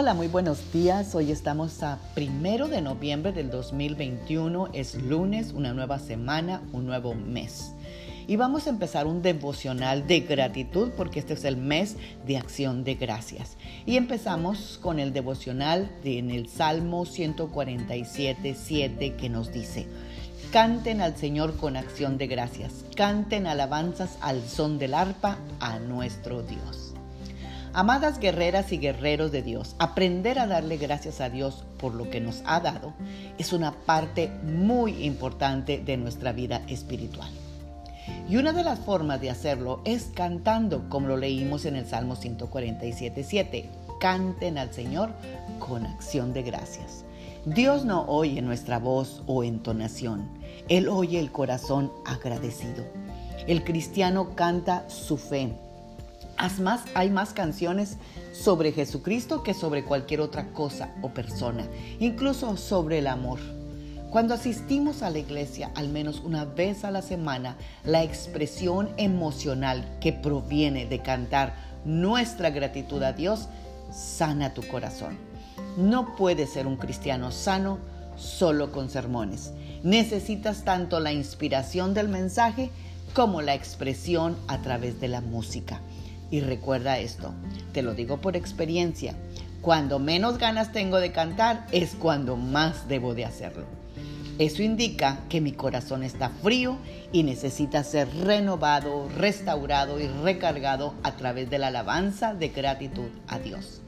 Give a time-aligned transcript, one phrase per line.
[0.00, 1.14] Hola, muy buenos días.
[1.14, 4.70] Hoy estamos a primero de noviembre del 2021.
[4.72, 7.74] Es lunes, una nueva semana, un nuevo mes.
[8.26, 12.82] Y vamos a empezar un devocional de gratitud porque este es el mes de acción
[12.82, 13.58] de gracias.
[13.84, 19.86] Y empezamos con el devocional en el Salmo 147, 7 que nos dice,
[20.50, 26.42] Canten al Señor con acción de gracias, canten alabanzas al son del arpa a nuestro
[26.42, 26.94] Dios.
[27.72, 32.20] Amadas guerreras y guerreros de Dios, aprender a darle gracias a Dios por lo que
[32.20, 32.94] nos ha dado
[33.38, 37.30] es una parte muy importante de nuestra vida espiritual.
[38.28, 42.16] Y una de las formas de hacerlo es cantando, como lo leímos en el Salmo
[42.16, 43.66] 147.7.
[44.00, 45.10] Canten al Señor
[45.60, 47.04] con acción de gracias.
[47.44, 50.28] Dios no oye nuestra voz o entonación,
[50.68, 52.84] Él oye el corazón agradecido.
[53.46, 55.52] El cristiano canta su fe,
[56.58, 57.96] más, hay más canciones
[58.32, 61.66] sobre Jesucristo que sobre cualquier otra cosa o persona,
[61.98, 63.38] incluso sobre el amor.
[64.10, 69.98] Cuando asistimos a la iglesia al menos una vez a la semana, la expresión emocional
[70.00, 73.48] que proviene de cantar nuestra gratitud a Dios
[73.92, 75.16] sana tu corazón.
[75.76, 77.78] No puedes ser un cristiano sano
[78.16, 79.52] solo con sermones.
[79.82, 82.70] Necesitas tanto la inspiración del mensaje
[83.14, 85.80] como la expresión a través de la música.
[86.30, 87.34] Y recuerda esto,
[87.72, 89.14] te lo digo por experiencia,
[89.60, 93.66] cuando menos ganas tengo de cantar es cuando más debo de hacerlo.
[94.38, 96.78] Eso indica que mi corazón está frío
[97.12, 103.38] y necesita ser renovado, restaurado y recargado a través de la alabanza de gratitud a
[103.38, 103.82] Dios.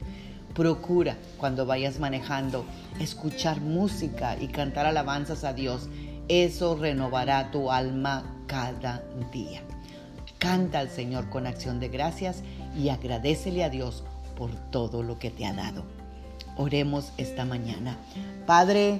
[0.53, 2.65] Procura cuando vayas manejando
[2.99, 5.89] escuchar música y cantar alabanzas a Dios.
[6.27, 9.61] Eso renovará tu alma cada día.
[10.43, 12.43] Canta al Señor con acción de gracias
[12.77, 14.03] y agradecele a Dios
[14.35, 15.85] por todo lo que te ha dado.
[16.57, 17.95] Oremos esta mañana.
[18.45, 18.99] Padre,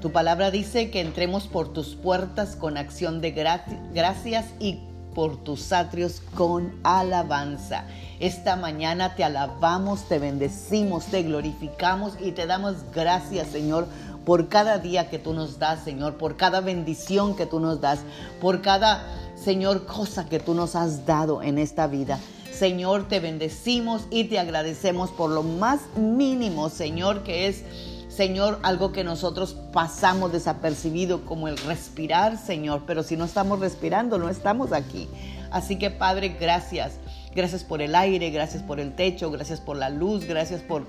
[0.00, 4.78] tu palabra dice que entremos por tus puertas con acción de gracias y
[5.12, 7.86] por tus atrios con alabanza.
[8.20, 13.88] Esta mañana te alabamos, te bendecimos, te glorificamos y te damos gracias, Señor,
[14.24, 18.00] por cada día que tú nos das, Señor, por cada bendición que tú nos das,
[18.40, 19.04] por cada
[19.36, 22.18] Señor, cosa que tú nos has dado en esta vida.
[22.52, 27.62] Señor, te bendecimos y te agradecemos por lo más mínimo, Señor, que es,
[28.08, 34.18] Señor, algo que nosotros pasamos desapercibido como el respirar, Señor, pero si no estamos respirando,
[34.18, 35.06] no estamos aquí.
[35.50, 36.94] Así que, Padre, gracias.
[37.34, 40.86] Gracias por el aire, gracias por el techo, gracias por la luz, gracias por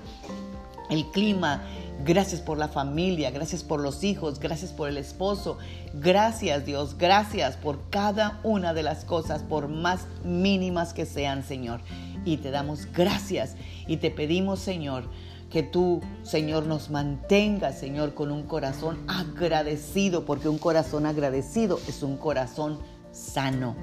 [0.90, 1.62] el clima.
[2.04, 5.58] Gracias por la familia, gracias por los hijos, gracias por el esposo.
[5.94, 11.80] Gracias Dios, gracias por cada una de las cosas, por más mínimas que sean, Señor.
[12.24, 13.56] Y te damos gracias
[13.86, 15.04] y te pedimos, Señor,
[15.50, 22.02] que tú, Señor, nos mantenga, Señor, con un corazón agradecido, porque un corazón agradecido es
[22.02, 22.78] un corazón
[23.12, 23.74] sano.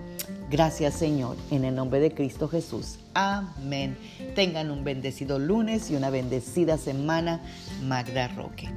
[0.55, 2.97] Gracias Señor, en el nombre de Cristo Jesús.
[3.13, 3.97] Amén.
[4.35, 7.41] Tengan un bendecido lunes y una bendecida semana.
[7.83, 8.69] Magda Roque.